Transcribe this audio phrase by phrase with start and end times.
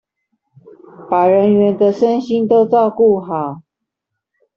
[1.11, 3.61] 把人員的身心都照顧好